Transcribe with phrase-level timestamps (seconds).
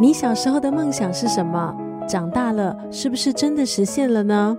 [0.00, 1.76] 你小时候的梦想是什么？
[2.08, 4.56] 长大了是不是真的实现了呢？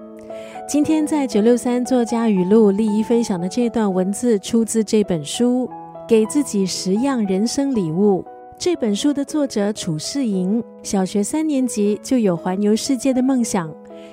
[0.70, 5.68] 今天在九六三作家语录丽一分享的这段文字，出自这本书
[6.08, 8.24] 《给自己十样人生礼物》。
[8.56, 13.68] 这本书的作者楚世莹，小学三年级就有环游世界的梦想，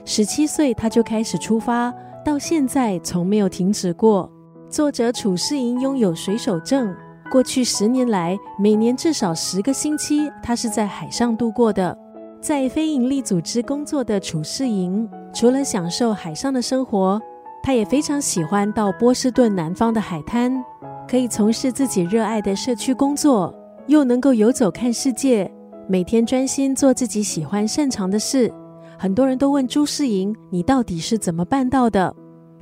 [0.07, 1.93] 十七岁他就开始出发，
[2.25, 4.33] 到现在从没有停止过。
[4.71, 6.91] 作者楚世莹拥有水手证。
[7.31, 11.97] 过去十年来，每年至少十个星期，他是在海上度过的。
[12.41, 17.21] 在非营利组织工作的楚世莹，除了享受海上的生活，
[17.63, 20.65] 他也非常喜欢到波士顿南方的海滩，
[21.07, 23.55] 可以从事自己热爱的社区工作，
[23.89, 25.51] 又能够游走看世界，
[25.87, 28.51] 每天专心做自己喜欢擅长的事。
[28.97, 32.15] 很多人都问朱世莹：“你到底是怎么办到的？”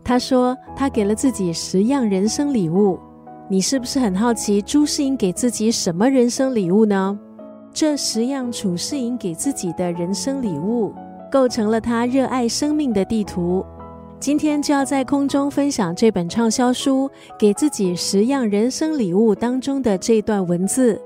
[0.02, 2.98] 他说：“他给了自己十样人生礼物。”
[3.48, 7.16] 你是不是很好奇朱世英给自己什么人生礼物呢？
[7.72, 10.92] 这十样楚世英给自己的人生礼物，
[11.30, 13.64] 构成了他热爱生命的地图。
[14.18, 21.00] 今天就要在空中分享这本畅销书《给自己十样人生礼物》当中的这段文字。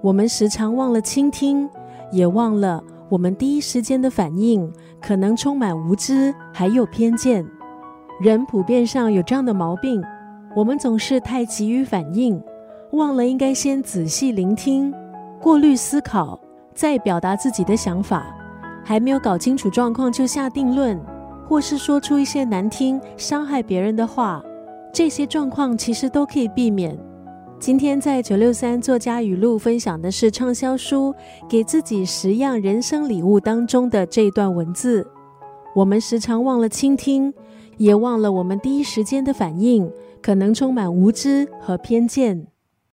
[0.00, 1.68] 我们时常忘了倾听，
[2.12, 4.70] 也忘了我们第一时间的反应
[5.02, 7.44] 可能充满无知还有偏见。
[8.20, 10.00] 人普遍上有这样的毛病。
[10.56, 12.40] 我们总是太急于反应，
[12.92, 14.94] 忘了应该先仔细聆听、
[15.40, 16.38] 过滤思考，
[16.72, 18.24] 再表达自己的想法。
[18.84, 21.00] 还没有搞清楚状况就下定论，
[21.48, 24.40] 或是说出一些难听、伤害别人的话，
[24.92, 26.96] 这些状况其实都可以避免。
[27.58, 31.12] 今天在九六三作家语录分享的是畅销书
[31.48, 35.04] 《给自己十样人生礼物》当中的这段文字。
[35.74, 37.32] 我们时常忘了倾听，
[37.78, 39.90] 也忘了我们第一时间的反应。
[40.24, 42.53] 可能充满无知和偏见。